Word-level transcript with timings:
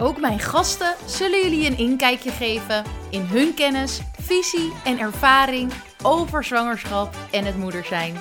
Ook 0.00 0.20
mijn 0.20 0.38
gasten 0.40 0.94
zullen 1.06 1.42
jullie 1.42 1.66
een 1.66 1.78
inkijkje 1.78 2.30
geven 2.30 2.84
in 3.10 3.22
hun 3.22 3.54
kennis, 3.54 4.00
visie 4.20 4.72
en 4.84 4.98
ervaring 4.98 5.72
over 6.02 6.44
zwangerschap 6.44 7.14
en 7.30 7.44
het 7.44 7.56
moeder 7.56 7.84
zijn. 7.84 8.20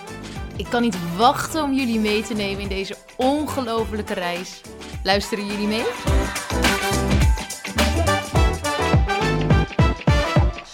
Ik 0.55 0.65
kan 0.65 0.81
niet 0.81 1.15
wachten 1.17 1.63
om 1.63 1.73
jullie 1.73 1.99
mee 1.99 2.23
te 2.23 2.33
nemen 2.33 2.61
in 2.61 2.67
deze 2.67 2.95
ongelofelijke 3.17 4.13
reis. 4.13 4.61
Luisteren 5.03 5.45
jullie 5.45 5.67
mee? 5.67 5.85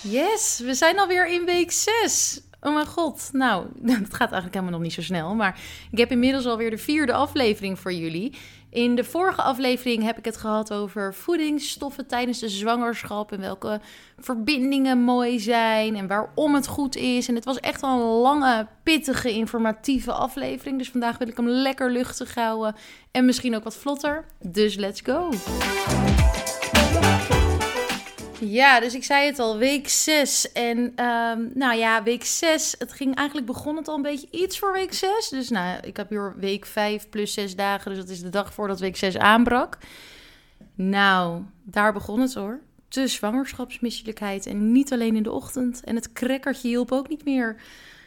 Yes, 0.01 0.59
we 0.59 0.73
zijn 0.73 0.99
alweer 0.99 1.27
in 1.27 1.45
week 1.45 1.71
6. 1.71 2.42
Oh 2.63 2.73
mijn 2.73 2.87
god, 2.87 3.29
nou, 3.31 3.65
het 3.83 4.13
gaat 4.13 4.19
eigenlijk 4.31 4.53
helemaal 4.53 4.71
nog 4.71 4.81
niet 4.81 4.93
zo 4.93 5.01
snel. 5.01 5.35
Maar 5.35 5.59
ik 5.91 5.97
heb 5.97 6.11
inmiddels 6.11 6.45
alweer 6.45 6.69
de 6.69 6.77
vierde 6.77 7.13
aflevering 7.13 7.79
voor 7.79 7.93
jullie. 7.93 8.33
In 8.69 8.95
de 8.95 9.03
vorige 9.03 9.41
aflevering 9.41 10.03
heb 10.03 10.17
ik 10.17 10.25
het 10.25 10.37
gehad 10.37 10.73
over 10.73 11.13
voedingsstoffen 11.13 12.07
tijdens 12.07 12.39
de 12.39 12.49
zwangerschap. 12.49 13.31
En 13.31 13.39
welke 13.39 13.81
verbindingen 14.17 15.01
mooi 15.01 15.39
zijn 15.39 15.95
en 15.95 16.07
waarom 16.07 16.53
het 16.53 16.67
goed 16.67 16.95
is. 16.95 17.27
En 17.27 17.35
het 17.35 17.45
was 17.45 17.59
echt 17.59 17.83
een 17.83 17.99
lange, 17.99 18.67
pittige, 18.83 19.33
informatieve 19.33 20.11
aflevering. 20.11 20.77
Dus 20.77 20.89
vandaag 20.89 21.17
wil 21.17 21.27
ik 21.27 21.37
hem 21.37 21.47
lekker 21.47 21.91
luchtig 21.91 22.35
houden. 22.35 22.75
En 23.11 23.25
misschien 23.25 23.55
ook 23.55 23.63
wat 23.63 23.75
vlotter. 23.75 24.25
Dus 24.41 24.75
let's 24.75 25.01
go! 25.01 25.29
Ja, 28.49 28.79
dus 28.79 28.93
ik 28.93 29.03
zei 29.03 29.25
het 29.25 29.39
al, 29.39 29.57
week 29.57 29.89
6. 29.89 30.51
En 30.51 30.77
um, 30.77 31.51
nou 31.53 31.75
ja, 31.77 32.03
week 32.03 32.25
6, 32.25 32.75
het 32.79 32.93
ging 32.93 33.15
eigenlijk, 33.15 33.47
begon 33.47 33.75
het 33.75 33.87
al 33.87 33.95
een 33.95 34.01
beetje 34.01 34.27
iets 34.31 34.59
voor 34.59 34.73
week 34.73 34.93
6. 34.93 35.29
Dus 35.29 35.49
nou, 35.49 35.79
ik 35.83 35.97
heb 35.97 36.09
hier 36.09 36.33
week 36.37 36.65
5 36.65 37.09
plus 37.09 37.33
6 37.33 37.55
dagen, 37.55 37.91
dus 37.91 37.99
dat 37.99 38.09
is 38.09 38.21
de 38.21 38.29
dag 38.29 38.53
voordat 38.53 38.79
week 38.79 38.97
6 38.97 39.17
aanbrak. 39.17 39.77
Nou, 40.75 41.41
daar 41.63 41.93
begon 41.93 42.19
het 42.19 42.33
hoor. 42.33 42.59
De 42.87 43.07
zwangerschapsmisselijkheid 43.07 44.45
en 44.45 44.71
niet 44.71 44.93
alleen 44.93 45.15
in 45.15 45.23
de 45.23 45.31
ochtend. 45.31 45.83
En 45.83 45.95
het 45.95 46.13
krekkertje 46.13 46.67
hielp 46.67 46.91
ook 46.91 47.09
niet 47.09 47.25
meer. 47.25 47.55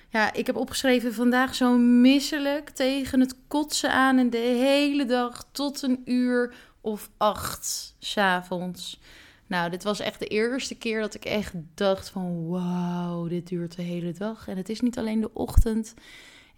Ja, 0.08 0.32
ik 0.32 0.46
heb 0.46 0.56
opgeschreven 0.56 1.14
vandaag 1.14 1.54
zo 1.54 1.76
misselijk 1.78 2.70
tegen 2.70 3.20
het 3.20 3.34
kotsen 3.48 3.92
aan 3.92 4.18
en 4.18 4.30
de 4.30 4.36
hele 4.36 5.04
dag 5.04 5.44
tot 5.52 5.82
een 5.82 6.02
uur 6.04 6.54
of 6.80 7.10
acht 7.16 7.94
s'avonds. 7.98 9.00
Nou, 9.46 9.70
dit 9.70 9.82
was 9.82 10.00
echt 10.00 10.18
de 10.18 10.26
eerste 10.26 10.74
keer 10.74 11.00
dat 11.00 11.14
ik 11.14 11.24
echt 11.24 11.52
dacht 11.74 12.08
van 12.08 12.48
wauw, 12.48 13.28
dit 13.28 13.48
duurt 13.48 13.76
de 13.76 13.82
hele 13.82 14.12
dag. 14.12 14.48
En 14.48 14.56
het 14.56 14.68
is 14.68 14.80
niet 14.80 14.98
alleen 14.98 15.20
de 15.20 15.34
ochtend. 15.34 15.94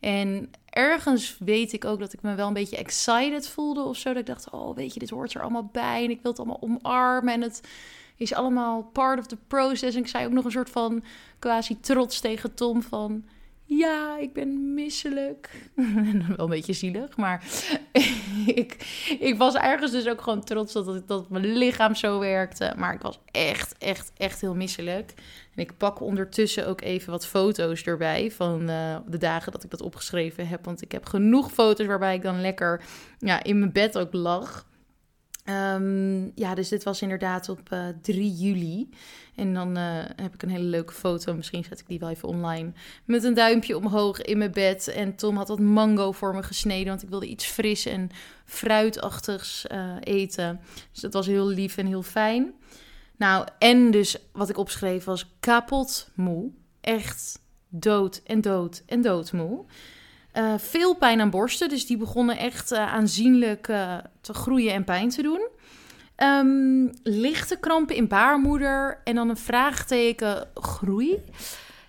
En 0.01 0.51
ergens 0.65 1.37
weet 1.39 1.73
ik 1.73 1.85
ook 1.85 1.99
dat 1.99 2.13
ik 2.13 2.23
me 2.23 2.35
wel 2.35 2.47
een 2.47 2.53
beetje 2.53 2.77
excited 2.77 3.49
voelde 3.49 3.83
of 3.83 3.97
zo. 3.97 4.09
Dat 4.09 4.19
ik 4.19 4.27
dacht, 4.27 4.51
oh 4.51 4.77
weet 4.77 4.95
je, 4.95 5.01
dit 5.01 5.11
hoort 5.11 5.35
er 5.35 5.43
allemaal 5.43 5.69
bij 5.73 6.05
en 6.05 6.11
ik 6.11 6.23
wil 6.23 6.31
het 6.31 6.41
allemaal 6.41 6.63
omarmen. 6.63 7.35
En 7.35 7.43
het 7.43 7.61
is 8.17 8.35
allemaal 8.35 8.83
part 8.83 9.19
of 9.19 9.27
the 9.27 9.39
process. 9.47 9.95
En 9.95 10.03
ik 10.03 10.09
zei 10.09 10.27
ook 10.27 10.33
nog 10.33 10.45
een 10.45 10.51
soort 10.51 10.71
van 10.71 11.05
quasi 11.39 11.81
trots 11.81 12.21
tegen 12.21 12.55
Tom 12.55 12.83
van 12.83 13.25
ja, 13.69 14.19
ik 14.19 14.33
ben 14.33 14.75
misselijk. 14.75 15.71
Wel 16.37 16.45
een 16.45 16.49
beetje 16.49 16.73
zielig, 16.73 17.17
maar 17.17 17.45
ik, 18.47 18.77
ik 19.21 19.35
was 19.39 19.55
ergens 19.55 19.91
dus 19.91 20.09
ook 20.09 20.21
gewoon 20.21 20.45
trots 20.45 20.73
dat, 20.73 21.09
dat 21.09 21.31
mijn 21.31 21.47
lichaam 21.47 21.95
zo 21.95 22.19
werkte. 22.19 22.73
Maar 22.77 22.95
ik 22.95 23.03
was 23.03 23.19
echt, 23.31 23.75
echt, 23.79 24.13
echt 24.17 24.41
heel 24.41 24.55
misselijk. 24.55 25.15
En 25.55 25.63
ik 25.63 25.77
pak 25.77 26.01
ondertussen 26.01 26.67
ook 26.67 26.81
even 26.81 27.11
wat 27.11 27.27
foto's 27.27 27.83
erbij 27.83 28.31
van 28.31 28.71
uh, 28.71 28.97
de 29.07 29.19
dagen 29.19 29.53
dat 29.53 29.65
ik 29.65 29.71
dat 29.71 29.83
opgeschreven 29.83 30.49
heb. 30.49 30.65
Want 30.65 30.83
ik 30.83 30.93
heb 30.93 31.07
genoeg 31.07 31.53
foto's 31.53 31.87
waarbij 31.87 32.15
ik 32.15 32.23
dan 32.23 32.41
lekker 32.41 32.83
ja, 33.19 33.43
in 33.43 33.59
mijn 33.59 33.73
bed 33.73 33.99
ook 33.99 34.13
lag. 34.13 34.67
Um, 35.51 36.33
ja, 36.35 36.55
dus 36.55 36.69
dit 36.69 36.83
was 36.83 37.03
inderdaad 37.03 37.49
op 37.49 37.73
uh, 37.73 37.89
eh, 37.89 37.95
3 38.03 38.33
juli. 38.33 38.91
En 39.35 39.55
dan 39.55 39.79
uh, 39.79 40.05
heb 40.17 40.35
ik 40.35 40.43
een 40.43 40.51
hele 40.51 40.65
leuke 40.65 40.93
foto. 40.93 41.35
Misschien 41.35 41.65
zet 41.65 41.81
ik 41.81 41.87
die 41.87 41.99
wel 41.99 42.09
even 42.09 42.29
online. 42.29 42.73
Met 43.05 43.25
een 43.25 43.35
duimpje 43.35 43.77
omhoog 43.77 44.23
in 44.23 44.39
mijn 44.39 44.53
bed. 44.53 44.89
En 44.89 45.17
Tom 45.17 45.37
had 45.37 45.49
wat 45.49 45.61
mango 45.61 46.13
voor 46.13 46.35
me 46.35 46.43
gesneden. 46.43 46.89
Want 46.89 47.03
ik 47.03 47.09
wilde 47.09 47.27
iets 47.27 47.47
fris 47.47 47.87
en 47.87 48.11
fruitachtigs 48.45 49.65
uh, 49.73 49.97
eten. 50.01 50.61
Dus 50.93 51.01
dat 51.01 51.13
was 51.13 51.27
heel 51.27 51.47
lief 51.47 51.77
en 51.77 51.87
heel 51.87 52.03
fijn. 52.03 52.55
Nou, 53.17 53.47
en 53.59 53.91
dus 53.91 54.17
wat 54.33 54.49
ik 54.49 54.59
opschreef 54.59 55.05
was 55.05 55.31
kapot 55.41 56.11
moe. 56.15 56.51
Echt 56.81 57.41
dood 57.69 58.21
en 58.25 58.41
dood 58.41 58.83
en 58.87 59.01
doodmoe. 59.01 59.65
Uh, 60.35 60.55
veel 60.57 60.95
pijn 60.95 61.21
aan 61.21 61.31
borsten, 61.31 61.69
dus 61.69 61.87
die 61.87 61.97
begonnen 61.97 62.39
echt 62.39 62.73
uh, 62.73 62.93
aanzienlijk 62.93 63.69
uh, 63.69 63.97
te 64.21 64.35
groeien 64.35 64.73
en 64.73 64.85
pijn 64.85 65.09
te 65.09 65.23
doen. 65.23 65.49
Um, 66.23 66.91
lichte 67.03 67.59
krampen 67.59 67.97
in 67.97 68.09
baarmoeder 68.09 69.01
en 69.05 69.15
dan 69.15 69.29
een 69.29 69.37
vraagteken 69.37 70.49
groei. 70.55 71.23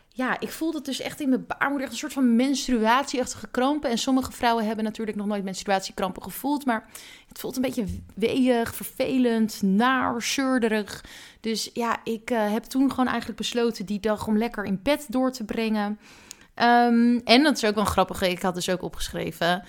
Ja, 0.07 0.39
ik 0.39 0.49
voelde 0.49 0.77
het 0.77 0.85
dus 0.85 0.99
echt 0.99 1.19
in 1.19 1.29
mijn 1.29 1.45
baarmoeder 1.47 1.81
echt 1.81 1.91
een 1.91 1.97
soort 1.97 2.13
van 2.13 2.35
menstruatieachtige 2.35 3.47
krampen. 3.51 3.89
En 3.89 3.97
sommige 3.97 4.31
vrouwen 4.31 4.65
hebben 4.65 4.83
natuurlijk 4.83 5.17
nog 5.17 5.27
nooit 5.27 5.43
menstruatiekrampen 5.43 6.23
gevoeld, 6.23 6.65
maar 6.65 6.89
het 7.27 7.39
voelt 7.39 7.55
een 7.55 7.61
beetje 7.61 7.85
weeig, 8.15 8.75
vervelend, 8.75 9.61
naar, 9.61 10.21
zeurderig. 10.21 11.03
Dus 11.39 11.69
ja, 11.73 11.99
ik 12.03 12.29
heb 12.29 12.63
toen 12.63 12.89
gewoon 12.89 13.07
eigenlijk 13.07 13.37
besloten 13.37 13.85
die 13.85 13.99
dag 13.99 14.27
om 14.27 14.37
lekker 14.37 14.65
in 14.65 14.79
bed 14.83 15.05
door 15.09 15.31
te 15.31 15.43
brengen. 15.43 15.99
Um, 16.61 17.21
en 17.23 17.43
dat 17.43 17.55
is 17.55 17.65
ook 17.65 17.75
wel 17.75 17.85
grappig. 17.85 18.21
Ik 18.21 18.41
had 18.41 18.55
dus 18.55 18.69
ook 18.69 18.81
opgeschreven 18.81 19.63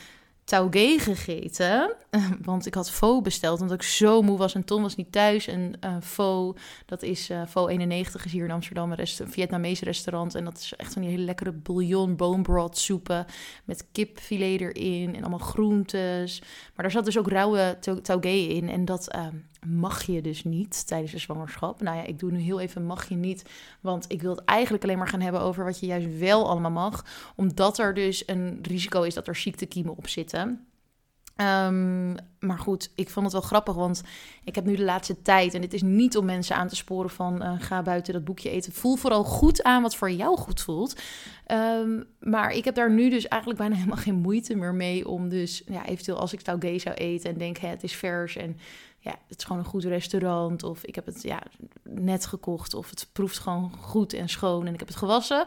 taugé 0.51 0.99
gegeten. 0.99 1.95
Want 2.43 2.67
ik 2.67 2.75
had 2.75 2.91
faux 2.91 3.23
besteld, 3.23 3.61
omdat 3.61 3.77
ik 3.77 3.83
zo 3.83 4.23
moe 4.23 4.39
was 4.39 4.55
en 4.55 4.65
Tom 4.65 4.83
was 4.83 4.97
niet 4.97 5.13
thuis. 5.13 5.47
En 5.47 5.73
uh, 5.85 5.97
faux, 6.03 6.61
dat 6.87 7.03
is 7.03 7.31
uh, 7.31 7.43
faux 7.49 7.71
91, 7.71 8.25
is 8.25 8.33
hier 8.33 8.45
in 8.45 8.51
Amsterdam 8.51 8.91
een, 8.91 8.97
rest, 8.97 9.21
een 9.21 9.31
Vietnamese 9.31 9.85
restaurant. 9.85 10.35
En 10.35 10.45
dat 10.45 10.59
is 10.59 10.75
echt 10.77 10.93
van 10.93 11.03
die 11.03 11.11
hele 11.11 11.25
lekkere 11.25 11.53
bouillon, 11.53 12.17
bone 12.17 12.43
broth 12.43 12.79
soepen 12.79 13.27
met 13.65 13.87
kipfilet 13.93 14.61
erin 14.61 15.15
en 15.15 15.21
allemaal 15.21 15.39
groentes. 15.39 16.41
Maar 16.75 16.85
daar 16.85 16.91
zat 16.91 17.05
dus 17.05 17.19
ook 17.19 17.29
rauwe 17.29 17.79
taugé 18.03 18.29
in 18.29 18.69
en 18.69 18.85
dat... 18.85 19.15
Uh, 19.17 19.27
mag 19.67 20.03
je 20.03 20.21
dus 20.21 20.45
niet 20.45 20.87
tijdens 20.87 21.13
de 21.13 21.19
zwangerschap. 21.19 21.81
Nou 21.81 21.97
ja, 21.97 22.03
ik 22.03 22.19
doe 22.19 22.31
nu 22.31 22.39
heel 22.39 22.61
even 22.61 22.85
mag 22.85 23.09
je 23.09 23.15
niet, 23.15 23.51
want 23.81 24.05
ik 24.09 24.23
wil 24.23 24.37
het 24.37 24.45
eigenlijk 24.45 24.85
alleen 24.85 24.99
maar 24.99 25.09
gaan 25.09 25.21
hebben 25.21 25.41
over 25.41 25.65
wat 25.65 25.81
je 25.81 25.87
juist 25.87 26.19
wel 26.19 26.49
allemaal 26.49 26.71
mag, 26.71 27.05
omdat 27.37 27.79
er 27.79 27.95
dus 27.95 28.23
een 28.27 28.59
risico 28.63 29.03
is 29.03 29.15
dat 29.15 29.29
er 29.29 29.37
ziektekiemen 29.37 29.97
op 29.97 30.09
zitten. 30.09 30.65
Um, 31.37 32.15
maar 32.41 32.59
goed, 32.59 32.91
ik 32.95 33.11
vond 33.11 33.25
het 33.25 33.35
wel 33.35 33.45
grappig, 33.45 33.75
want 33.75 34.03
ik 34.45 34.55
heb 34.55 34.65
nu 34.65 34.77
de 34.77 34.85
laatste 34.85 35.23
tijd, 35.23 35.55
en 35.55 35.61
dit 35.61 35.73
is 35.73 35.83
niet 35.83 36.17
om 36.17 36.25
mensen 36.25 36.57
aan 36.57 36.69
te 36.69 36.77
sporen 36.77 37.11
van 37.11 37.43
uh, 37.43 37.53
ga 37.59 37.83
buiten 37.83 38.13
dat 38.13 38.25
boekje 38.25 38.51
eten. 38.51 38.73
Voel 38.73 38.97
vooral 38.97 39.25
goed 39.25 39.63
aan 39.63 39.83
wat 39.83 39.97
voor 39.97 40.11
jou 40.11 40.37
goed 40.39 40.61
voelt. 40.61 41.01
Um, 41.47 42.05
maar 42.19 42.51
ik 42.51 42.65
heb 42.65 42.75
daar 42.75 42.93
nu 42.93 43.11
dus 43.11 43.29
eigenlijk 43.29 43.61
bijna 43.61 43.77
helemaal 43.77 43.97
geen 43.97 44.15
moeite 44.15 44.55
meer 44.55 44.75
mee 44.75 45.09
om 45.09 45.29
dus, 45.29 45.63
ja, 45.67 45.87
eventueel 45.87 46.19
als 46.19 46.33
ik 46.33 46.41
taugé 46.41 46.79
zou 46.79 46.95
eten 46.95 47.31
en 47.31 47.39
denk, 47.39 47.57
het 47.57 47.83
is 47.83 47.95
vers 47.97 48.37
en 48.37 48.57
ja, 49.01 49.15
het 49.29 49.39
is 49.39 49.45
gewoon 49.45 49.63
een 49.63 49.69
goed 49.69 49.85
restaurant. 49.85 50.63
Of 50.63 50.85
ik 50.85 50.95
heb 50.95 51.07
het 51.07 51.23
ja, 51.23 51.43
net 51.83 52.27
gekocht. 52.27 52.75
Of 52.75 52.91
het 52.91 53.09
proeft 53.13 53.39
gewoon 53.39 53.73
goed 53.81 54.13
en 54.13 54.29
schoon 54.29 54.67
en 54.67 54.73
ik 54.73 54.79
heb 54.79 54.89
het 54.89 54.97
gewassen. 54.97 55.47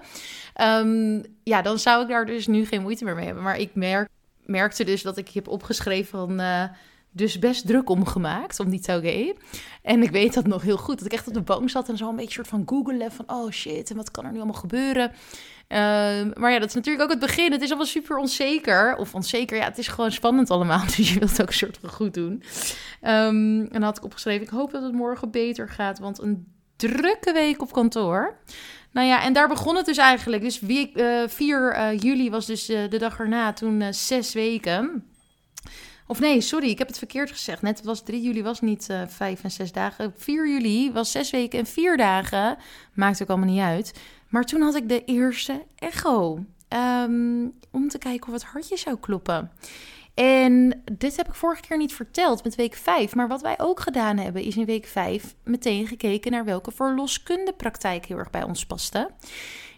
Um, 0.61 1.23
ja, 1.43 1.61
dan 1.61 1.79
zou 1.79 2.01
ik 2.01 2.07
daar 2.07 2.25
dus 2.25 2.47
nu 2.47 2.65
geen 2.65 2.81
moeite 2.81 3.03
meer 3.03 3.15
mee 3.15 3.25
hebben. 3.25 3.43
Maar 3.43 3.57
ik 3.57 3.75
merk, 3.75 4.09
merkte 4.45 4.83
dus 4.83 5.01
dat 5.01 5.17
ik 5.17 5.29
heb 5.29 5.47
opgeschreven 5.47 6.19
van... 6.19 6.39
Uh, 6.39 6.63
dus 7.13 7.39
best 7.39 7.67
druk 7.67 7.89
omgemaakt 7.89 8.59
om 8.59 8.69
die 8.69 8.79
taugé. 8.79 9.33
En 9.81 10.03
ik 10.03 10.11
weet 10.11 10.33
dat 10.33 10.47
nog 10.47 10.61
heel 10.61 10.77
goed. 10.77 10.97
Dat 10.97 11.05
ik 11.05 11.13
echt 11.13 11.27
op 11.27 11.33
de 11.33 11.41
bank 11.41 11.69
zat 11.69 11.89
en 11.89 11.97
zo 11.97 12.09
een 12.09 12.15
beetje 12.15 12.33
soort 12.33 12.47
van 12.47 12.63
googelen 12.65 13.11
van... 13.11 13.25
oh 13.27 13.51
shit, 13.51 13.89
en 13.89 13.95
wat 13.95 14.11
kan 14.11 14.25
er 14.25 14.31
nu 14.31 14.37
allemaal 14.37 14.53
gebeuren? 14.53 15.11
Ehm, 15.67 16.31
maar 16.33 16.51
ja, 16.51 16.59
dat 16.59 16.67
is 16.67 16.73
natuurlijk 16.73 17.03
ook 17.03 17.09
het 17.09 17.19
begin. 17.19 17.51
Het 17.51 17.61
is 17.61 17.67
allemaal 17.67 17.85
super 17.85 18.17
onzeker. 18.17 18.95
Of 18.95 19.15
onzeker, 19.15 19.57
ja, 19.57 19.63
het 19.63 19.77
is 19.77 19.87
gewoon 19.87 20.11
spannend 20.11 20.49
allemaal. 20.49 20.85
Dus 20.95 21.13
je 21.13 21.19
wilt 21.19 21.41
ook 21.41 21.47
een 21.47 21.53
soort 21.53 21.77
van 21.81 21.89
goed 21.89 22.13
doen. 22.13 22.31
Um, 22.31 23.61
en 23.61 23.69
dan 23.71 23.81
had 23.81 23.97
ik 23.97 24.03
opgeschreven, 24.03 24.43
ik 24.43 24.49
hoop 24.49 24.71
dat 24.71 24.83
het 24.83 24.93
morgen 24.93 25.31
beter 25.31 25.69
gaat. 25.69 25.99
Want 25.99 26.21
een 26.21 26.47
drukke 26.75 27.33
week 27.33 27.61
op 27.61 27.71
kantoor. 27.71 28.37
Nou 28.91 29.07
ja, 29.07 29.23
en 29.23 29.33
daar 29.33 29.47
begon 29.47 29.75
het 29.75 29.85
dus 29.85 29.97
eigenlijk. 29.97 30.41
Dus 30.41 30.59
week, 30.59 30.97
uh, 30.97 31.27
4 31.27 31.75
uh, 31.77 31.99
juli 31.99 32.29
was 32.29 32.45
dus 32.45 32.69
uh, 32.69 32.89
de 32.89 32.97
dag 32.97 33.19
erna, 33.19 33.53
toen 33.53 33.93
zes 33.93 34.33
weken. 34.33 35.12
Of 36.13 36.19
nee, 36.19 36.41
sorry, 36.41 36.69
ik 36.69 36.77
heb 36.77 36.87
het 36.87 36.97
verkeerd 36.97 37.31
gezegd. 37.31 37.61
Net 37.61 37.83
was 37.83 38.03
3 38.03 38.21
juli 38.21 38.43
was 38.43 38.61
niet 38.61 38.87
uh, 38.91 39.01
5 39.07 39.43
en 39.43 39.51
6 39.51 39.71
dagen. 39.71 40.13
4 40.17 40.49
juli 40.49 40.91
was 40.91 41.11
6 41.11 41.29
weken 41.29 41.59
en 41.59 41.65
4 41.65 41.97
dagen. 41.97 42.57
Maakt 42.93 43.21
ook 43.21 43.27
allemaal 43.27 43.49
niet 43.49 43.61
uit. 43.61 43.99
Maar 44.29 44.43
toen 44.43 44.61
had 44.61 44.75
ik 44.75 44.89
de 44.89 45.03
eerste 45.05 45.65
echo. 45.75 46.45
Um, 46.69 47.53
om 47.71 47.87
te 47.87 47.97
kijken 47.97 48.27
of 48.27 48.33
het 48.33 48.43
hartje 48.43 48.77
zou 48.77 48.97
kloppen. 48.99 49.51
En 50.13 50.83
dit 50.91 51.17
heb 51.17 51.27
ik 51.27 51.35
vorige 51.35 51.61
keer 51.61 51.77
niet 51.77 51.93
verteld 51.93 52.43
met 52.43 52.55
week 52.55 52.75
5. 52.75 53.15
Maar 53.15 53.27
wat 53.27 53.41
wij 53.41 53.59
ook 53.59 53.79
gedaan 53.79 54.17
hebben, 54.17 54.41
is 54.41 54.57
in 54.57 54.65
week 54.65 54.85
5 54.85 55.35
meteen 55.43 55.87
gekeken 55.87 56.31
naar 56.31 56.45
welke 56.45 56.71
verloskundepraktijk 56.71 58.05
heel 58.05 58.17
erg 58.17 58.29
bij 58.29 58.43
ons 58.43 58.65
paste. 58.65 59.09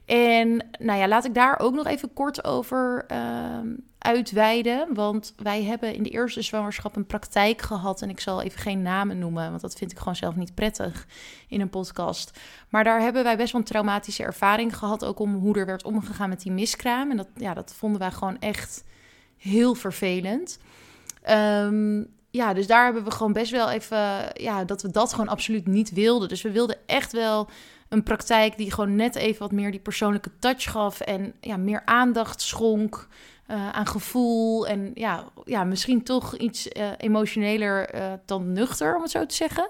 En 0.05 0.67
nou 0.79 0.99
ja, 0.99 1.07
laat 1.07 1.25
ik 1.25 1.33
daar 1.33 1.59
ook 1.59 1.73
nog 1.73 1.87
even 1.87 2.13
kort 2.13 2.43
over 2.43 3.05
uh, 3.11 3.59
uitweiden. 4.05 4.93
Want 4.93 5.33
wij 5.37 5.63
hebben 5.63 5.93
in 5.93 6.03
de 6.03 6.09
eerste 6.09 6.41
zwangerschap 6.41 6.95
een 6.95 7.05
praktijk 7.05 7.61
gehad. 7.61 8.01
En 8.01 8.09
ik 8.09 8.19
zal 8.19 8.41
even 8.41 8.59
geen 8.59 8.81
namen 8.81 9.19
noemen, 9.19 9.49
want 9.49 9.61
dat 9.61 9.75
vind 9.75 9.91
ik 9.91 9.97
gewoon 9.97 10.15
zelf 10.15 10.35
niet 10.35 10.55
prettig 10.55 11.07
in 11.47 11.61
een 11.61 11.69
podcast. 11.69 12.39
Maar 12.69 12.83
daar 12.83 13.01
hebben 13.01 13.23
wij 13.23 13.37
best 13.37 13.51
wel 13.51 13.61
een 13.61 13.67
traumatische 13.67 14.23
ervaring 14.23 14.77
gehad. 14.77 15.05
Ook 15.05 15.19
om 15.19 15.33
hoe 15.33 15.57
er 15.57 15.65
werd 15.65 15.83
omgegaan 15.83 16.29
met 16.29 16.41
die 16.41 16.51
miskraam. 16.51 17.11
En 17.11 17.17
dat, 17.17 17.27
ja, 17.35 17.53
dat 17.53 17.73
vonden 17.77 17.99
wij 17.99 18.11
gewoon 18.11 18.39
echt 18.39 18.83
heel 19.37 19.75
vervelend. 19.75 20.59
Um, 21.29 22.13
ja, 22.31 22.53
dus 22.53 22.67
daar 22.67 22.83
hebben 22.83 23.03
we 23.03 23.11
gewoon 23.11 23.33
best 23.33 23.51
wel 23.51 23.69
even, 23.69 23.97
ja, 24.33 24.63
dat 24.63 24.81
we 24.81 24.91
dat 24.91 25.11
gewoon 25.11 25.27
absoluut 25.27 25.67
niet 25.67 25.91
wilden. 25.91 26.29
Dus 26.29 26.41
we 26.41 26.51
wilden 26.51 26.77
echt 26.85 27.11
wel 27.11 27.49
een 27.89 28.03
praktijk 28.03 28.57
die 28.57 28.71
gewoon 28.71 28.95
net 28.95 29.15
even 29.15 29.39
wat 29.39 29.51
meer 29.51 29.71
die 29.71 29.79
persoonlijke 29.79 30.31
touch 30.39 30.71
gaf 30.71 30.99
en 30.99 31.33
ja, 31.41 31.57
meer 31.57 31.81
aandacht 31.85 32.41
schonk 32.41 33.07
uh, 33.47 33.69
aan 33.69 33.87
gevoel 33.87 34.67
en 34.67 34.91
ja, 34.93 35.23
ja, 35.43 35.63
misschien 35.63 36.03
toch 36.03 36.37
iets 36.37 36.67
uh, 36.67 36.87
emotioneler 36.97 37.95
uh, 37.95 38.13
dan 38.25 38.53
nuchter, 38.53 38.95
om 38.95 39.01
het 39.01 39.11
zo 39.11 39.25
te 39.25 39.35
zeggen. 39.35 39.69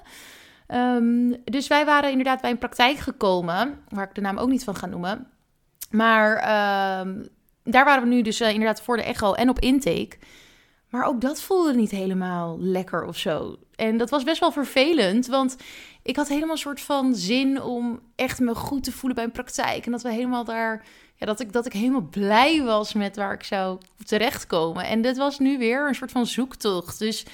Um, 0.68 1.36
dus 1.44 1.68
wij 1.68 1.86
waren 1.86 2.10
inderdaad 2.10 2.42
bij 2.42 2.52
een 2.52 2.58
praktijk 2.58 2.98
gekomen, 2.98 3.80
waar 3.90 4.08
ik 4.08 4.16
de 4.16 4.22
naam 4.22 4.38
ook 4.38 4.50
niet 4.50 4.64
van 4.64 4.76
ga 4.76 4.86
noemen. 4.86 5.28
Maar 5.90 6.36
um, 7.00 7.28
daar 7.64 7.86
waren 7.86 8.04
we 8.04 8.10
nu 8.10 8.22
dus 8.22 8.42
inderdaad 8.42 8.82
voor 8.82 8.98
de 8.98 9.04
echo 9.04 9.34
en 9.34 9.50
op 9.50 9.60
intake. 9.60 10.18
Maar 10.90 11.06
ook 11.06 11.22
dat 11.22 11.42
voelde 11.42 11.74
niet 11.74 11.92
helemaal 11.92 12.58
lekker 12.60 13.06
of 13.06 13.18
zo. 13.18 13.58
En 13.76 13.98
dat 13.98 14.10
was 14.10 14.24
best 14.24 14.40
wel 14.40 14.52
vervelend, 14.52 15.28
want 15.28 15.56
ik 16.06 16.16
had 16.16 16.28
helemaal 16.28 16.52
een 16.52 16.58
soort 16.58 16.82
van 16.82 17.16
zin 17.16 17.62
om 17.62 18.00
echt 18.16 18.40
me 18.40 18.56
goed 18.56 18.84
te 18.84 18.92
voelen 18.92 19.16
bij 19.16 19.24
een 19.24 19.32
praktijk. 19.32 19.86
En 19.86 19.92
dat 19.92 20.02
we 20.02 20.12
helemaal 20.12 20.44
daar, 20.44 20.86
ja, 21.16 21.26
dat 21.26 21.40
ik, 21.40 21.54
dat 21.54 21.66
ik 21.66 21.74
helemaal 21.74 22.08
blij 22.10 22.64
was 22.64 22.94
met 22.94 23.16
waar 23.16 23.34
ik 23.34 23.44
zou 23.44 23.80
terechtkomen. 24.06 24.86
En 24.86 25.02
dit 25.02 25.18
was 25.18 25.40
nu 25.40 25.58
weer 25.58 25.88
een 25.88 25.96
soort 25.96 26.12
van 26.12 26.26
zoektocht. 26.26 27.00
Dus, 27.00 27.26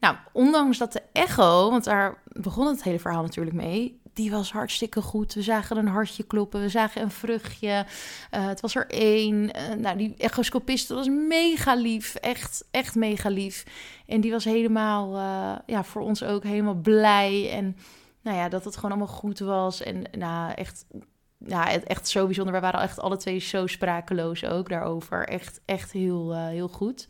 nou, 0.00 0.16
ondanks 0.32 0.78
dat 0.78 0.92
de 0.92 1.02
echo, 1.12 1.70
want 1.70 1.84
daar 1.84 2.18
begon 2.24 2.66
het 2.66 2.82
hele 2.82 2.98
verhaal 2.98 3.22
natuurlijk 3.22 3.56
mee 3.56 4.00
die 4.12 4.30
was 4.30 4.52
hartstikke 4.52 5.02
goed. 5.02 5.34
We 5.34 5.42
zagen 5.42 5.76
een 5.76 5.86
hartje 5.86 6.22
kloppen, 6.22 6.60
we 6.60 6.68
zagen 6.68 7.02
een 7.02 7.10
vruchtje. 7.10 7.86
Uh, 8.34 8.46
het 8.46 8.60
was 8.60 8.74
er 8.74 8.86
één. 8.86 9.34
Uh, 9.44 9.74
nou, 9.78 9.96
die 9.96 10.14
echoscopiste 10.18 10.94
was 10.94 11.08
mega 11.08 11.74
lief, 11.74 12.14
echt, 12.14 12.64
echt 12.70 12.94
mega 12.94 13.28
lief. 13.28 13.64
En 14.06 14.20
die 14.20 14.30
was 14.30 14.44
helemaal, 14.44 15.16
uh, 15.16 15.58
ja, 15.66 15.84
voor 15.84 16.02
ons 16.02 16.22
ook 16.22 16.42
helemaal 16.42 16.74
blij. 16.74 17.50
En 17.50 17.76
nou 18.22 18.36
ja, 18.36 18.48
dat 18.48 18.64
het 18.64 18.74
gewoon 18.74 18.90
allemaal 18.90 19.14
goed 19.14 19.38
was. 19.38 19.82
En 19.82 20.04
nou, 20.18 20.52
echt, 20.52 20.84
ja, 21.38 21.80
echt 21.82 22.08
zo 22.08 22.24
bijzonder. 22.24 22.54
We 22.54 22.60
waren 22.60 22.80
echt 22.80 23.00
alle 23.00 23.16
twee 23.16 23.38
zo 23.38 23.66
sprakeloos 23.66 24.44
ook 24.44 24.68
daarover. 24.68 25.28
Echt, 25.28 25.60
echt 25.64 25.92
heel, 25.92 26.36
heel 26.36 26.68
goed. 26.68 27.06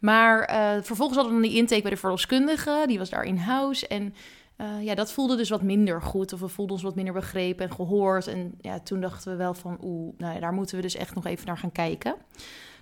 Maar 0.00 0.48
vervolgens 0.84 1.18
hadden 1.18 1.36
we 1.36 1.40
dan 1.40 1.50
die 1.50 1.60
intake 1.60 1.82
bij 1.82 1.90
de 1.90 1.96
verloskundige. 1.96 2.84
Die 2.86 2.98
was 2.98 3.10
daar 3.10 3.24
in 3.24 3.36
house 3.36 3.86
en... 3.88 4.14
Uh, 4.62 4.84
ja, 4.84 4.94
dat 4.94 5.12
voelde 5.12 5.36
dus 5.36 5.48
wat 5.48 5.62
minder 5.62 6.02
goed. 6.02 6.32
Of 6.32 6.40
we 6.40 6.48
voelden 6.48 6.74
ons 6.74 6.84
wat 6.84 6.94
minder 6.94 7.14
begrepen 7.14 7.68
en 7.68 7.74
gehoord. 7.74 8.26
En 8.26 8.54
ja, 8.60 8.80
toen 8.80 9.00
dachten 9.00 9.30
we 9.30 9.36
wel 9.36 9.54
van, 9.54 9.78
oeh, 9.82 10.14
nou 10.18 10.40
daar 10.40 10.52
moeten 10.52 10.76
we 10.76 10.82
dus 10.82 10.94
echt 10.94 11.14
nog 11.14 11.26
even 11.26 11.46
naar 11.46 11.58
gaan 11.58 11.72
kijken. 11.72 12.14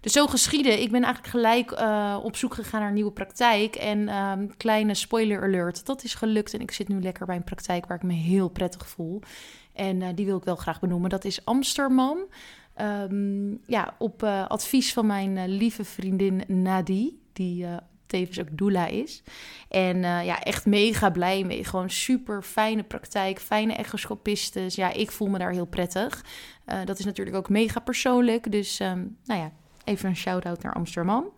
Dus 0.01 0.13
zo 0.13 0.27
geschieden. 0.27 0.83
Ik 0.83 0.91
ben 0.91 1.03
eigenlijk 1.03 1.35
gelijk 1.35 1.71
uh, 1.71 2.19
op 2.23 2.37
zoek 2.37 2.55
gegaan 2.55 2.81
naar 2.81 2.89
een 2.89 2.95
nieuwe 2.95 3.13
praktijk. 3.13 3.77
En 3.77 4.17
um, 4.17 4.57
kleine 4.57 4.95
spoiler 4.95 5.43
alert, 5.43 5.87
dat 5.87 6.05
is 6.05 6.15
gelukt. 6.15 6.55
En 6.55 6.61
ik 6.61 6.71
zit 6.71 6.89
nu 6.89 7.01
lekker 7.01 7.27
bij 7.27 7.37
een 7.37 7.45
praktijk 7.45 7.87
waar 7.87 7.97
ik 7.97 8.03
me 8.03 8.13
heel 8.13 8.49
prettig 8.49 8.89
voel. 8.89 9.21
En 9.73 10.01
uh, 10.01 10.09
die 10.15 10.27
wil 10.27 10.37
ik 10.37 10.45
wel 10.45 10.57
graag 10.57 10.81
benoemen. 10.81 11.11
Dat 11.11 11.25
is 11.25 11.45
Amsterdam. 11.45 12.19
Um, 12.81 13.61
ja, 13.67 13.95
op 13.99 14.23
advies 14.23 14.93
van 14.93 15.07
mijn 15.07 15.49
lieve 15.49 15.85
vriendin 15.85 16.43
Nadie. 16.47 17.21
Die 17.33 17.67
tevens 18.11 18.41
ook 18.41 18.59
doula 18.59 18.87
is. 18.87 19.23
En 19.69 19.97
uh, 19.97 20.25
ja, 20.25 20.41
echt 20.41 20.67
mega 20.67 21.11
blij 21.11 21.45
mee. 21.45 21.65
Gewoon 21.65 21.91
super 21.91 22.43
fijne 22.43 22.83
praktijk, 22.83 23.41
fijne 23.41 23.73
echoscopistes. 23.73 24.75
Ja, 24.75 24.93
ik 24.93 25.11
voel 25.11 25.29
me 25.29 25.39
daar 25.39 25.53
heel 25.53 25.67
prettig. 25.67 26.25
Uh, 26.67 26.79
dat 26.85 26.99
is 26.99 27.05
natuurlijk 27.05 27.37
ook 27.37 27.49
mega 27.49 27.81
persoonlijk. 27.81 28.53
Dus 28.53 28.81
um, 28.81 29.17
nou 29.25 29.41
ja, 29.41 29.53
even 29.85 30.09
een 30.09 30.17
shout-out 30.17 30.63
naar 30.63 30.75
Amsterdam. 30.75 31.33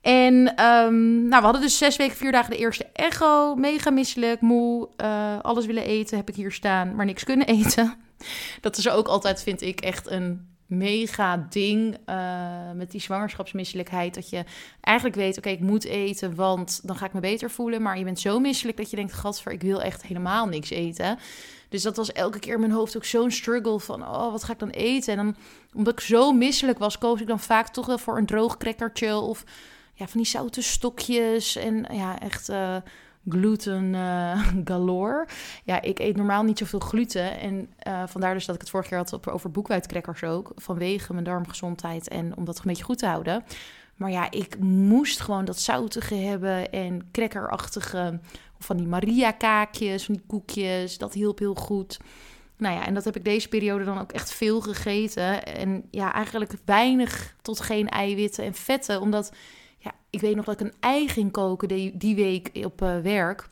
En 0.00 0.34
um, 0.64 1.28
nou, 1.28 1.38
we 1.38 1.44
hadden 1.44 1.60
dus 1.60 1.78
zes 1.78 1.96
weken, 1.96 2.16
vier 2.16 2.32
dagen 2.32 2.50
de 2.50 2.58
eerste 2.58 2.86
echo. 2.92 3.54
Mega 3.54 3.90
misselijk, 3.90 4.40
moe, 4.40 4.88
uh, 4.96 5.38
alles 5.40 5.66
willen 5.66 5.84
eten 5.84 6.16
heb 6.16 6.28
ik 6.28 6.34
hier 6.34 6.52
staan, 6.52 6.94
maar 6.94 7.06
niks 7.06 7.24
kunnen 7.24 7.46
eten. 7.46 7.94
Dat 8.60 8.76
is 8.76 8.88
ook 8.88 9.06
altijd, 9.06 9.42
vind 9.42 9.62
ik, 9.62 9.80
echt 9.80 10.10
een 10.10 10.55
mega 10.66 11.46
ding 11.50 11.96
uh, 12.06 12.70
met 12.74 12.90
die 12.90 13.00
zwangerschapsmisselijkheid. 13.00 14.14
Dat 14.14 14.30
je 14.30 14.44
eigenlijk 14.80 15.16
weet, 15.16 15.38
oké, 15.38 15.48
ik 15.48 15.60
moet 15.60 15.84
eten, 15.84 16.34
want 16.34 16.80
dan 16.82 16.96
ga 16.96 17.06
ik 17.06 17.12
me 17.12 17.20
beter 17.20 17.50
voelen. 17.50 17.82
Maar 17.82 17.98
je 17.98 18.04
bent 18.04 18.20
zo 18.20 18.38
misselijk 18.38 18.76
dat 18.76 18.90
je 18.90 18.96
denkt, 18.96 19.12
gadver, 19.12 19.52
ik 19.52 19.62
wil 19.62 19.82
echt 19.82 20.02
helemaal 20.02 20.46
niks 20.46 20.70
eten. 20.70 21.18
Dus 21.68 21.82
dat 21.82 21.96
was 21.96 22.12
elke 22.12 22.38
keer 22.38 22.54
in 22.54 22.60
mijn 22.60 22.72
hoofd 22.72 22.96
ook 22.96 23.04
zo'n 23.04 23.30
struggle 23.30 23.80
van, 23.80 24.02
oh, 24.02 24.30
wat 24.30 24.44
ga 24.44 24.52
ik 24.52 24.58
dan 24.58 24.70
eten? 24.70 25.18
En 25.18 25.24
dan, 25.24 25.36
omdat 25.74 25.92
ik 25.92 26.00
zo 26.00 26.32
misselijk 26.32 26.78
was, 26.78 26.98
koos 26.98 27.20
ik 27.20 27.26
dan 27.26 27.40
vaak 27.40 27.68
toch 27.68 27.86
wel 27.86 27.98
voor 27.98 28.18
een 28.18 28.26
droog 28.26 28.56
crackertje 28.56 29.16
of 29.16 29.44
ja, 29.94 30.06
van 30.06 30.20
die 30.20 30.30
zoute 30.30 30.62
stokjes. 30.62 31.56
En 31.56 31.86
ja, 31.92 32.20
echt... 32.20 32.48
Uh, 32.48 32.76
gluten 33.28 33.94
uh, 33.94 34.46
galore. 34.64 35.26
Ja, 35.64 35.82
ik 35.82 35.98
eet 35.98 36.16
normaal 36.16 36.42
niet 36.42 36.58
zoveel 36.58 36.78
gluten. 36.78 37.40
En 37.40 37.68
uh, 37.88 38.02
vandaar 38.06 38.34
dus 38.34 38.46
dat 38.46 38.54
ik 38.54 38.60
het 38.60 38.70
vorige 38.70 38.88
keer 38.88 38.98
had 38.98 39.28
over 39.28 39.50
boekwijdcrackers 39.50 40.22
ook. 40.22 40.52
Vanwege 40.54 41.12
mijn 41.12 41.24
darmgezondheid 41.24 42.08
en 42.08 42.36
om 42.36 42.44
dat 42.44 42.56
een 42.56 42.62
beetje 42.64 42.84
goed 42.84 42.98
te 42.98 43.06
houden. 43.06 43.44
Maar 43.96 44.10
ja, 44.10 44.30
ik 44.30 44.58
moest 44.58 45.20
gewoon 45.20 45.44
dat 45.44 45.60
zoutige 45.60 46.14
hebben 46.14 46.72
en 46.72 47.08
crackerachtige... 47.12 48.20
Of 48.58 48.66
van 48.66 48.76
die 48.76 48.86
Maria-kaakjes, 48.86 50.04
van 50.04 50.14
die 50.14 50.24
koekjes. 50.26 50.98
Dat 50.98 51.12
hielp 51.12 51.38
heel 51.38 51.54
goed. 51.54 51.98
Nou 52.56 52.74
ja, 52.74 52.86
en 52.86 52.94
dat 52.94 53.04
heb 53.04 53.16
ik 53.16 53.24
deze 53.24 53.48
periode 53.48 53.84
dan 53.84 54.00
ook 54.00 54.12
echt 54.12 54.32
veel 54.32 54.60
gegeten. 54.60 55.46
En 55.46 55.88
ja, 55.90 56.12
eigenlijk 56.12 56.52
weinig 56.64 57.36
tot 57.42 57.60
geen 57.60 57.88
eiwitten 57.88 58.44
en 58.44 58.54
vetten. 58.54 59.00
Omdat 59.00 59.32
ik 60.16 60.22
weet 60.22 60.36
nog 60.36 60.44
dat 60.44 60.60
ik 60.60 60.66
een 60.66 60.74
ei 60.80 61.08
ging 61.08 61.32
koken 61.32 61.68
die, 61.68 61.96
die 61.96 62.14
week 62.14 62.50
op 62.64 62.82
uh, 62.82 63.00
werk. 63.00 63.48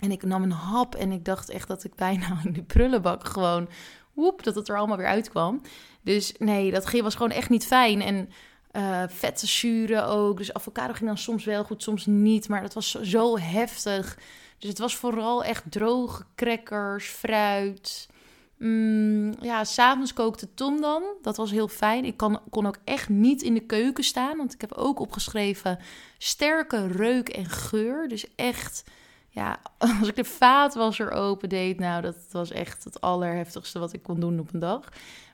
En 0.00 0.10
ik 0.10 0.22
nam 0.22 0.42
een 0.42 0.50
hap 0.50 0.94
en 0.94 1.12
ik 1.12 1.24
dacht 1.24 1.50
echt 1.50 1.68
dat 1.68 1.84
ik 1.84 1.94
bijna 1.94 2.38
in 2.44 2.52
de 2.52 2.62
prullenbak 2.62 3.26
gewoon... 3.26 3.68
Woep, 4.12 4.42
dat 4.42 4.54
het 4.54 4.68
er 4.68 4.76
allemaal 4.76 4.96
weer 4.96 5.06
uitkwam. 5.06 5.60
Dus 6.02 6.34
nee, 6.38 6.70
dat 6.70 6.90
was 6.90 7.14
gewoon 7.14 7.30
echt 7.30 7.50
niet 7.50 7.66
fijn. 7.66 8.02
En 8.02 8.28
uh, 8.72 9.02
vette 9.08 9.46
zuren 9.46 10.06
ook. 10.06 10.36
Dus 10.36 10.52
avocado 10.52 10.92
ging 10.92 11.08
dan 11.08 11.18
soms 11.18 11.44
wel 11.44 11.64
goed, 11.64 11.82
soms 11.82 12.06
niet. 12.06 12.48
Maar 12.48 12.62
dat 12.62 12.74
was 12.74 12.90
zo 12.90 13.38
heftig. 13.38 14.18
Dus 14.58 14.68
het 14.68 14.78
was 14.78 14.96
vooral 14.96 15.44
echt 15.44 15.64
droge 15.70 16.24
crackers, 16.34 17.06
fruit... 17.06 18.08
Mm, 18.58 19.34
ja, 19.40 19.64
s'avonds 19.64 20.12
kookte 20.12 20.54
Tom 20.54 20.80
dan. 20.80 21.02
Dat 21.22 21.36
was 21.36 21.50
heel 21.50 21.68
fijn. 21.68 22.04
Ik 22.04 22.16
kon, 22.16 22.38
kon 22.50 22.66
ook 22.66 22.78
echt 22.84 23.08
niet 23.08 23.42
in 23.42 23.54
de 23.54 23.66
keuken 23.66 24.04
staan. 24.04 24.36
Want 24.36 24.54
ik 24.54 24.60
heb 24.60 24.72
ook 24.72 24.98
opgeschreven 24.98 25.78
sterke 26.18 26.86
reuk 26.86 27.28
en 27.28 27.46
geur. 27.46 28.08
Dus 28.08 28.34
echt, 28.34 28.84
ja, 29.28 29.60
als 30.00 30.08
ik 30.08 30.16
de 30.16 30.24
vaatwasser 30.24 31.10
open 31.10 31.48
deed... 31.48 31.78
Nou, 31.78 32.02
dat 32.02 32.16
was 32.30 32.50
echt 32.50 32.84
het 32.84 33.00
allerheftigste 33.00 33.78
wat 33.78 33.92
ik 33.92 34.02
kon 34.02 34.20
doen 34.20 34.40
op 34.40 34.52
een 34.52 34.60
dag. 34.60 34.88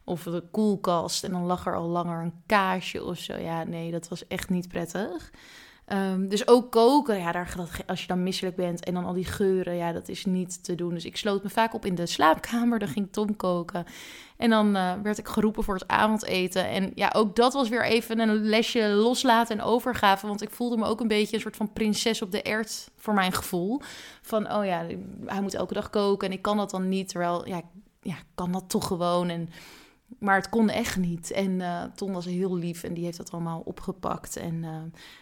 Of 0.05 0.23
de 0.23 0.45
koelkast 0.51 1.25
en 1.25 1.31
dan 1.31 1.45
lag 1.45 1.67
er 1.67 1.77
al 1.77 1.89
langer 1.89 2.23
een 2.23 2.43
kaasje 2.47 3.05
of 3.05 3.19
zo. 3.19 3.37
Ja, 3.37 3.65
nee, 3.65 3.91
dat 3.91 4.09
was 4.09 4.27
echt 4.27 4.51
niet 4.51 4.69
prettig. 4.69 5.31
Um, 5.93 6.29
dus 6.29 6.49
ook 6.49 6.71
koken, 6.71 7.19
ja, 7.19 7.33
daar, 7.33 7.55
als 7.87 8.01
je 8.01 8.07
dan 8.07 8.23
misselijk 8.23 8.57
bent 8.57 8.85
en 8.85 8.95
dan 8.95 9.05
al 9.05 9.13
die 9.13 9.25
geuren, 9.25 9.77
ja, 9.77 9.93
dat 9.93 10.09
is 10.09 10.25
niet 10.25 10.65
te 10.65 10.75
doen. 10.75 10.95
Dus 10.95 11.05
ik 11.05 11.17
sloot 11.17 11.43
me 11.43 11.49
vaak 11.49 11.75
op 11.75 11.85
in 11.85 11.95
de 11.95 12.07
slaapkamer, 12.07 12.79
dan 12.79 12.89
ging 12.89 13.09
Tom 13.13 13.37
koken. 13.37 13.85
En 14.37 14.51
dan 14.51 14.77
uh, 14.77 14.93
werd 15.03 15.19
ik 15.19 15.29
geroepen 15.29 15.65
voor 15.65 15.75
het 15.75 15.89
avondeten. 15.89 16.69
En 16.69 16.93
ja, 16.95 17.13
ook 17.17 17.37
dat 17.37 17.53
was 17.53 17.69
weer 17.69 17.85
even 17.85 18.19
een 18.19 18.35
lesje 18.35 18.89
loslaten 18.89 19.59
en 19.59 19.65
overgave. 19.65 20.27
Want 20.27 20.43
ik 20.43 20.51
voelde 20.51 20.77
me 20.77 20.85
ook 20.85 21.01
een 21.01 21.09
beetje 21.09 21.35
een 21.35 21.43
soort 21.43 21.57
van 21.57 21.73
prinses 21.73 22.23
op 22.23 22.33
de 22.33 22.43
ert, 22.43 22.91
voor 22.97 23.15
mijn 23.15 23.33
gevoel. 23.33 23.81
Van, 24.23 24.53
oh 24.53 24.65
ja, 24.65 24.87
hij 25.27 25.41
moet 25.41 25.55
elke 25.55 25.75
dag 25.75 25.91
koken 25.91 26.29
en 26.29 26.35
ik 26.35 26.43
kan 26.43 26.57
dat 26.57 26.71
dan 26.71 26.89
niet. 26.89 27.09
Terwijl, 27.09 27.49
ja, 27.49 27.61
ja 28.03 28.17
kan 28.35 28.53
dat 28.53 28.65
toch 28.69 28.87
gewoon. 28.87 29.29
En 29.29 29.49
maar 30.19 30.37
het 30.37 30.49
kon 30.49 30.69
echt 30.71 30.97
niet. 30.97 31.31
En 31.31 31.51
uh, 31.51 31.83
Ton 31.95 32.13
was 32.13 32.25
heel 32.25 32.57
lief 32.57 32.83
en 32.83 32.95
die 32.95 33.05
heeft 33.05 33.17
dat 33.17 33.31
allemaal 33.31 33.63
opgepakt. 33.65 34.37
En 34.37 34.55
uh, 34.63 34.77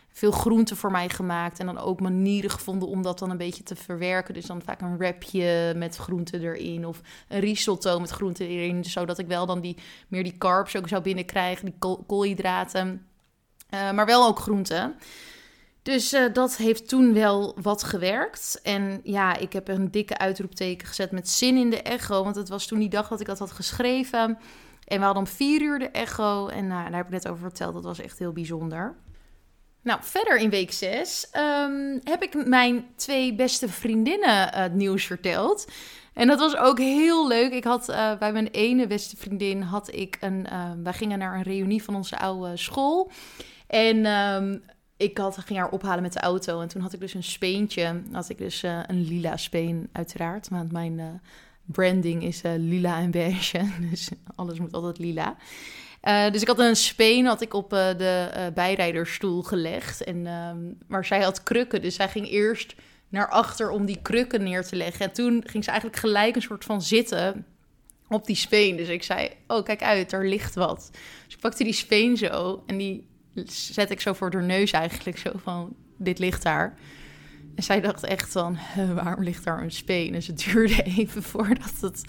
veel 0.08 0.30
groenten 0.30 0.76
voor 0.76 0.90
mij 0.90 1.08
gemaakt. 1.08 1.58
En 1.58 1.66
dan 1.66 1.78
ook 1.78 2.00
manieren 2.00 2.50
gevonden 2.50 2.88
om 2.88 3.02
dat 3.02 3.18
dan 3.18 3.30
een 3.30 3.36
beetje 3.36 3.62
te 3.62 3.76
verwerken. 3.76 4.34
Dus 4.34 4.46
dan 4.46 4.62
vaak 4.62 4.80
een 4.80 4.96
wrapje 4.96 5.72
met 5.76 5.96
groenten 5.96 6.40
erin. 6.40 6.86
Of 6.86 7.00
een 7.28 7.40
risotto 7.40 8.00
met 8.00 8.10
groenten 8.10 8.46
erin. 8.46 8.84
Zodat 8.84 9.18
ik 9.18 9.26
wel 9.26 9.46
dan 9.46 9.60
die, 9.60 9.76
meer 10.08 10.22
die 10.22 10.38
carbs 10.38 10.76
ook 10.76 10.88
zou 10.88 11.02
binnenkrijgen. 11.02 11.64
Die 11.64 11.74
kool 11.78 12.04
koolhydraten. 12.06 13.06
Uh, 13.70 13.92
maar 13.92 14.06
wel 14.06 14.26
ook 14.26 14.38
groenten. 14.38 14.94
Dus 15.82 16.16
dat 16.32 16.56
heeft 16.56 16.88
toen 16.88 17.12
wel 17.14 17.56
wat 17.62 17.82
gewerkt. 17.82 18.60
En 18.62 19.00
ja, 19.02 19.36
ik 19.36 19.52
heb 19.52 19.68
een 19.68 19.90
dikke 19.90 20.18
uitroepteken 20.18 20.86
gezet 20.86 21.10
met 21.10 21.28
zin 21.28 21.56
in 21.56 21.70
de 21.70 21.82
echo. 21.82 22.24
Want 22.24 22.36
het 22.36 22.48
was 22.48 22.66
toen 22.66 22.78
die 22.78 22.88
dag 22.88 23.08
dat 23.08 23.20
ik 23.20 23.26
dat 23.26 23.38
had 23.38 23.50
geschreven. 23.50 24.38
En 24.88 24.98
we 24.98 25.04
hadden 25.04 25.22
om 25.22 25.28
vier 25.28 25.62
uur 25.62 25.78
de 25.78 25.88
echo. 25.88 26.46
En 26.48 26.66
nou, 26.66 26.82
daar 26.82 26.96
heb 26.96 27.06
ik 27.06 27.12
net 27.12 27.28
over 27.28 27.42
verteld. 27.42 27.74
Dat 27.74 27.84
was 27.84 28.00
echt 28.00 28.18
heel 28.18 28.32
bijzonder. 28.32 28.96
Nou, 29.82 30.00
verder 30.02 30.36
in 30.36 30.50
week 30.50 30.72
6 30.72 31.28
um, 31.32 31.42
ehm, 31.42 31.98
heb 32.04 32.22
ik 32.22 32.46
mijn 32.46 32.86
twee 32.96 33.34
beste 33.34 33.68
vriendinnen 33.68 34.48
uh, 34.48 34.54
het 34.54 34.74
nieuws 34.74 35.04
verteld. 35.04 35.66
En 36.14 36.26
dat 36.26 36.38
was 36.38 36.56
ook 36.56 36.78
heel 36.78 37.28
leuk. 37.28 37.52
Ik 37.52 37.64
had 37.64 37.88
uh, 37.88 38.18
bij 38.18 38.32
mijn 38.32 38.46
ene 38.46 38.86
beste 38.86 39.16
vriendin 39.16 39.62
had 39.62 39.94
ik 39.94 40.16
een. 40.20 40.46
Uh, 40.52 40.70
wij 40.82 40.92
gingen 40.92 41.18
naar 41.18 41.36
een 41.36 41.42
reunie 41.42 41.82
van 41.82 41.94
onze 41.94 42.18
oude 42.18 42.56
school. 42.56 43.10
En 43.66 44.06
um, 44.06 44.62
ik 44.96 45.18
had, 45.18 45.38
ging 45.38 45.58
haar 45.58 45.70
ophalen 45.70 46.02
met 46.02 46.12
de 46.12 46.20
auto. 46.20 46.60
En 46.60 46.68
toen 46.68 46.82
had 46.82 46.92
ik 46.92 47.00
dus 47.00 47.14
een 47.14 47.22
speentje. 47.22 48.02
Had 48.12 48.28
ik 48.28 48.38
dus 48.38 48.62
een 48.62 49.04
lila 49.04 49.36
speen, 49.36 49.88
uiteraard. 49.92 50.48
Want 50.48 50.72
mijn 50.72 51.20
branding 51.72 52.22
is 52.22 52.42
lila 52.42 52.98
en 52.98 53.10
beige. 53.10 53.60
Dus 53.90 54.08
alles 54.34 54.58
moet 54.58 54.72
altijd 54.72 54.98
lila. 54.98 55.36
Uh, 56.02 56.30
dus 56.30 56.42
ik 56.42 56.48
had 56.48 56.58
een 56.58 56.76
speen 56.76 57.26
had 57.26 57.40
ik 57.40 57.54
op 57.54 57.72
uh, 57.72 57.88
de 57.98 58.50
bijrijdersstoel 58.54 59.42
gelegd. 59.42 60.04
En, 60.04 60.26
ehm, 60.26 60.58
maar 60.86 61.04
zij 61.04 61.22
had 61.22 61.42
krukken, 61.42 61.82
dus 61.82 61.94
zij 61.94 62.08
ging 62.08 62.28
eerst 62.28 62.74
naar 63.08 63.28
achter 63.28 63.70
om 63.70 63.86
die 63.86 63.98
krukken 64.02 64.42
neer 64.42 64.64
te 64.64 64.76
leggen. 64.76 65.06
En 65.06 65.12
toen 65.12 65.42
ging 65.46 65.64
ze 65.64 65.70
eigenlijk 65.70 66.00
gelijk 66.00 66.36
een 66.36 66.42
soort 66.42 66.64
van 66.64 66.82
zitten 66.82 67.46
op 68.08 68.26
die 68.26 68.36
speen. 68.36 68.76
Dus 68.76 68.88
ik 68.88 69.02
zei, 69.02 69.30
oh 69.46 69.64
kijk 69.64 69.82
uit, 69.82 70.12
er 70.12 70.28
ligt 70.28 70.54
wat. 70.54 70.90
Dus 71.24 71.34
ik 71.34 71.40
pakte 71.40 71.64
die 71.64 71.72
speen 71.72 72.16
zo 72.16 72.62
en 72.66 72.76
die 72.76 73.06
zet 73.44 73.90
ik 73.90 74.00
zo 74.00 74.12
voor 74.12 74.32
haar 74.32 74.44
neus 74.44 74.70
eigenlijk. 74.70 75.18
Zo 75.18 75.30
van, 75.34 75.76
dit 75.96 76.18
ligt 76.18 76.42
daar. 76.42 76.78
En 77.58 77.64
zij 77.64 77.80
dacht 77.80 78.04
echt 78.04 78.32
van, 78.32 78.58
waarom 78.94 79.22
ligt 79.22 79.44
daar 79.44 79.62
een 79.62 79.70
speen? 79.70 80.12
Dus 80.12 80.26
het 80.26 80.44
duurde 80.44 80.82
even 80.96 81.22
voordat 81.22 81.72
het 81.80 82.02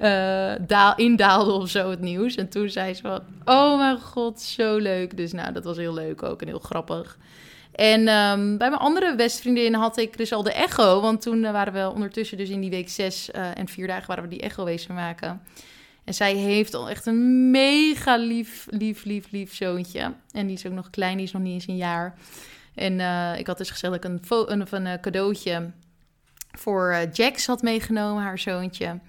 uh, 0.00 0.66
daal, 0.66 0.96
indaalde 0.96 1.52
of 1.52 1.68
zo, 1.68 1.90
het 1.90 2.00
nieuws. 2.00 2.34
En 2.34 2.48
toen 2.48 2.68
zei 2.68 2.94
ze 2.94 3.02
van, 3.02 3.20
oh 3.44 3.78
mijn 3.78 4.00
god, 4.00 4.40
zo 4.40 4.76
leuk. 4.76 5.16
Dus 5.16 5.32
nou, 5.32 5.52
dat 5.52 5.64
was 5.64 5.76
heel 5.76 5.94
leuk 5.94 6.22
ook 6.22 6.40
en 6.40 6.48
heel 6.48 6.58
grappig. 6.58 7.18
En 7.72 8.00
um, 8.00 8.58
bij 8.58 8.68
mijn 8.68 8.80
andere 8.80 9.14
bestvriendin 9.16 9.74
had 9.74 9.96
ik 9.96 10.16
dus 10.16 10.32
al 10.32 10.42
de 10.42 10.52
echo. 10.52 11.00
Want 11.00 11.22
toen 11.22 11.42
uh, 11.42 11.50
waren 11.50 11.72
we 11.72 11.90
ondertussen 11.94 12.36
dus 12.36 12.48
in 12.48 12.60
die 12.60 12.70
week 12.70 12.88
zes 12.88 13.30
uh, 13.34 13.58
en 13.58 13.68
vier 13.68 13.86
dagen 13.86 14.06
waren 14.06 14.22
we 14.22 14.30
die 14.30 14.40
echo 14.40 14.64
wezen 14.64 14.94
maken. 14.94 15.42
En 16.04 16.14
zij 16.14 16.34
heeft 16.34 16.74
al 16.74 16.90
echt 16.90 17.06
een 17.06 17.50
mega 17.50 18.16
lief, 18.16 18.66
lief, 18.70 19.04
lief, 19.04 19.30
lief 19.30 19.54
zoontje. 19.54 20.12
En 20.30 20.46
die 20.46 20.56
is 20.56 20.66
ook 20.66 20.72
nog 20.72 20.90
klein, 20.90 21.16
die 21.16 21.26
is 21.26 21.32
nog 21.32 21.42
niet 21.42 21.52
eens 21.52 21.68
een 21.68 21.76
jaar. 21.76 22.14
En 22.76 22.98
uh, 22.98 23.38
ik 23.38 23.46
had 23.46 23.58
dus 23.58 23.70
gezegd 23.70 23.92
dat 23.92 24.04
ik 24.04 24.10
een, 24.10 24.20
een, 24.52 24.66
een, 24.70 24.86
een 24.86 25.00
cadeautje 25.00 25.70
voor 26.50 26.90
uh, 26.90 27.12
Jax 27.12 27.46
had 27.46 27.62
meegenomen, 27.62 28.22
haar 28.22 28.38
zoontje. 28.38 29.00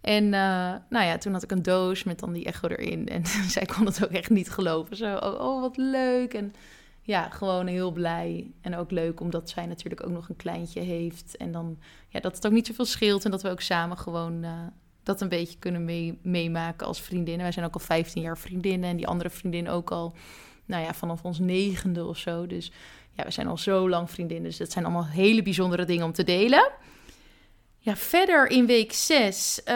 En 0.00 0.28
nou 0.28 1.04
ja, 1.04 1.18
toen 1.18 1.32
had 1.32 1.42
ik 1.42 1.50
een 1.50 1.62
doos 1.62 2.04
met 2.04 2.18
dan 2.18 2.32
die 2.32 2.44
echo 2.44 2.68
erin. 2.68 3.08
En 3.08 3.26
zij 3.56 3.64
kon 3.64 3.86
het 3.86 4.04
ook 4.04 4.10
echt 4.10 4.30
niet 4.30 4.50
geloven. 4.50 4.96
Zo, 4.96 5.16
oh, 5.16 5.40
oh, 5.40 5.60
wat 5.60 5.76
leuk. 5.76 6.34
En 6.34 6.54
ja, 7.02 7.28
gewoon 7.28 7.66
heel 7.66 7.90
blij. 7.90 8.50
En 8.60 8.76
ook 8.76 8.90
leuk 8.90 9.20
omdat 9.20 9.50
zij 9.50 9.66
natuurlijk 9.66 10.04
ook 10.04 10.12
nog 10.12 10.28
een 10.28 10.36
kleintje 10.36 10.80
heeft. 10.80 11.36
En 11.36 11.52
dan 11.52 11.78
ja, 12.08 12.20
dat 12.20 12.34
het 12.34 12.46
ook 12.46 12.52
niet 12.52 12.66
zoveel 12.66 12.84
scheelt. 12.84 13.24
En 13.24 13.30
dat 13.30 13.42
we 13.42 13.50
ook 13.50 13.60
samen 13.60 13.98
gewoon 13.98 14.44
dat 15.02 15.20
een 15.20 15.28
beetje 15.28 15.58
kunnen 15.58 15.84
mee, 15.84 16.18
meemaken 16.22 16.86
als 16.86 17.00
vriendinnen. 17.00 17.42
Wij 17.42 17.52
zijn 17.52 17.66
ook 17.66 17.74
al 17.74 17.80
15 17.80 18.22
jaar 18.22 18.38
vriendinnen. 18.38 18.90
En 18.90 18.96
die 18.96 19.06
andere 19.06 19.30
vriendin 19.30 19.68
ook 19.68 19.90
al, 19.90 20.14
nou 20.64 20.84
ja, 20.84 20.94
vanaf 20.94 21.24
ons 21.24 21.38
negende 21.38 22.04
of 22.04 22.16
zo. 22.16 22.46
Dus 22.46 22.72
ja, 23.12 23.24
we 23.24 23.30
zijn 23.30 23.46
al 23.46 23.58
zo 23.58 23.88
lang 23.88 24.10
vriendinnen, 24.10 24.48
dus 24.48 24.58
dat 24.58 24.72
zijn 24.72 24.84
allemaal 24.84 25.06
hele 25.06 25.42
bijzondere 25.42 25.84
dingen 25.84 26.04
om 26.04 26.12
te 26.12 26.24
delen. 26.24 26.70
Ja, 27.78 27.96
verder 27.96 28.46
in 28.46 28.66
week 28.66 28.92
6 28.92 29.60
uh, 29.64 29.74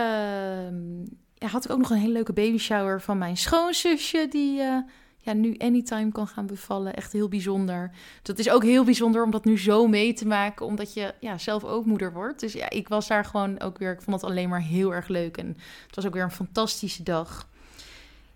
ja, 1.35 1.47
had 1.47 1.65
ik 1.65 1.71
ook 1.71 1.79
nog 1.79 1.91
een 1.91 1.99
hele 1.99 2.13
leuke 2.13 2.33
baby 2.33 2.59
shower 2.59 3.01
van 3.01 3.19
mijn 3.19 3.37
schoonzusje, 3.37 4.27
die 4.31 4.61
uh, 4.61 4.77
ja, 5.25 5.33
nu 5.33 5.55
anytime 5.59 6.13
kan 6.13 6.27
gaan 6.27 6.47
bevallen. 6.47 6.95
Echt 6.95 7.13
heel 7.13 7.29
bijzonder. 7.29 7.91
Dat 8.23 8.39
is 8.39 8.51
ook 8.51 8.63
heel 8.63 8.85
bijzonder 8.85 9.23
om 9.23 9.31
dat 9.31 9.45
nu 9.45 9.59
zo 9.59 9.87
mee 9.87 10.13
te 10.13 10.27
maken, 10.27 10.67
omdat 10.67 10.95
je 10.95 11.15
ja, 11.21 11.39
zelf 11.39 11.65
ook 11.65 11.85
moeder 11.85 12.13
wordt. 12.13 12.41
Dus 12.41 12.53
ja, 12.53 12.71
ik 12.71 12.89
was 12.89 13.07
daar 13.07 13.25
gewoon 13.25 13.61
ook 13.61 13.79
weer, 13.79 13.93
ik 13.93 14.03
vond 14.03 14.21
het 14.21 14.31
alleen 14.31 14.49
maar 14.49 14.63
heel 14.63 14.95
erg 14.95 15.09
leuk. 15.09 15.37
En 15.37 15.47
het 15.87 15.95
was 15.95 16.07
ook 16.07 16.15
weer 16.15 16.23
een 16.23 16.31
fantastische 16.31 17.03
dag. 17.03 17.49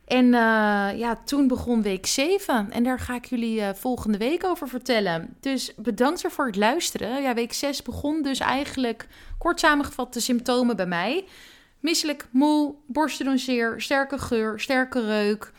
En 0.08 0.24
uh, 0.24 0.98
ja, 0.98 1.18
toen 1.24 1.48
begon 1.48 1.82
week 1.82 2.06
7 2.06 2.70
en 2.70 2.82
daar 2.82 3.00
ga 3.00 3.14
ik 3.14 3.24
jullie 3.24 3.60
uh, 3.60 3.68
volgende 3.74 4.18
week 4.18 4.44
over 4.44 4.68
vertellen. 4.68 5.36
Dus 5.40 5.74
bedankt 5.76 6.24
voor 6.28 6.46
het 6.46 6.56
luisteren. 6.56 7.22
Ja, 7.22 7.34
week 7.34 7.52
6 7.52 7.82
begon 7.82 8.22
dus 8.22 8.38
eigenlijk 8.38 9.06
kort 9.38 9.60
samengevat 9.60 10.12
de 10.12 10.20
symptomen 10.20 10.76
bij 10.76 10.86
mij. 10.86 11.24
Misselijk, 11.80 12.28
moe, 12.30 12.74
borsten 12.86 13.38
zeer, 13.38 13.80
sterke 13.80 14.18
geur, 14.18 14.60
sterke 14.60 15.04
reuk. 15.06 15.52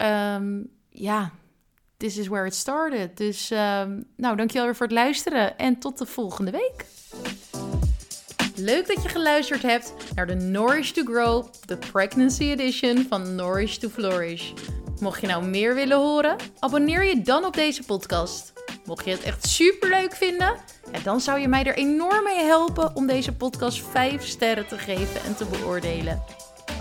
Um, 0.00 0.68
ja, 0.88 1.30
this 1.96 2.16
is 2.16 2.26
where 2.26 2.46
it 2.46 2.54
started. 2.54 3.16
Dus 3.16 3.50
um, 3.50 4.04
nou, 4.16 4.36
dankjewel 4.36 4.64
weer 4.64 4.76
voor 4.76 4.86
het 4.86 4.94
luisteren 4.94 5.58
en 5.58 5.78
tot 5.78 5.98
de 5.98 6.06
volgende 6.06 6.50
week. 6.50 6.84
Leuk 8.64 8.86
dat 8.86 9.02
je 9.02 9.08
geluisterd 9.08 9.62
hebt 9.62 9.94
naar 10.14 10.26
de 10.26 10.34
Nourish 10.34 10.90
to 10.90 11.02
Grow, 11.04 11.46
de 11.66 11.76
Pregnancy 11.76 12.42
Edition 12.42 13.06
van 13.08 13.34
Nourish 13.34 13.76
to 13.76 13.88
Flourish. 13.88 14.52
Mocht 15.00 15.20
je 15.20 15.26
nou 15.26 15.44
meer 15.44 15.74
willen 15.74 15.96
horen, 15.96 16.36
abonneer 16.58 17.04
je 17.04 17.22
dan 17.22 17.44
op 17.44 17.54
deze 17.54 17.82
podcast. 17.82 18.52
Mocht 18.84 19.04
je 19.04 19.10
het 19.10 19.22
echt 19.22 19.46
super 19.46 19.88
leuk 19.88 20.14
vinden, 20.14 20.56
dan 21.02 21.20
zou 21.20 21.40
je 21.40 21.48
mij 21.48 21.64
er 21.64 21.76
enorm 21.76 22.24
mee 22.24 22.44
helpen 22.44 22.96
om 22.96 23.06
deze 23.06 23.32
podcast 23.32 23.82
5 23.90 24.26
sterren 24.26 24.66
te 24.66 24.78
geven 24.78 25.22
en 25.22 25.36
te 25.36 25.44
beoordelen. 25.44 26.22